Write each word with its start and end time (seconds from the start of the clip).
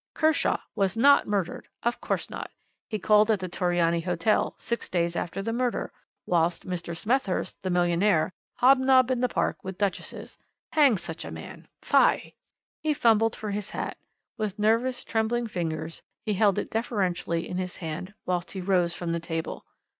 he! 0.15 0.19
Kershaw 0.19 0.57
was 0.73 0.97
not 0.97 1.27
murdered! 1.27 1.67
Of 1.83 2.01
course 2.01 2.27
not. 2.27 2.49
He 2.89 2.97
called 2.97 3.29
at 3.29 3.39
the 3.39 3.47
Torriani 3.47 4.01
Hotel 4.03 4.55
six 4.57 4.89
days 4.89 5.15
after 5.15 5.43
the 5.43 5.53
murder, 5.53 5.91
whilst 6.25 6.67
Mr. 6.67 6.97
Smethurst, 6.97 7.61
the 7.61 7.69
millionaire, 7.69 8.31
hobnobbed 8.55 9.11
in 9.11 9.21
the 9.21 9.29
park 9.29 9.63
with 9.63 9.77
duchesses! 9.77 10.39
Hang 10.71 10.97
such 10.97 11.23
a 11.23 11.29
man! 11.29 11.67
Fie!" 11.83 12.33
He 12.81 12.95
fumbled 12.95 13.35
for 13.35 13.51
his 13.51 13.69
hat. 13.69 13.95
With 14.37 14.57
nervous, 14.57 15.03
trembling 15.03 15.45
fingers 15.45 16.01
he 16.25 16.33
held 16.33 16.57
it 16.57 16.71
deferentially 16.71 17.47
in 17.47 17.59
his 17.59 17.75
hand 17.75 18.15
whilst 18.25 18.53
he 18.53 18.59
rose 18.59 18.95
from 18.95 19.11
the 19.11 19.19
table. 19.19 19.67